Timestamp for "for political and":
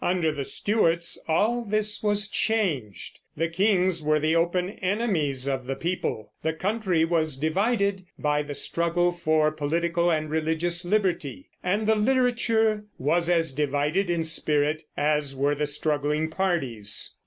9.11-10.27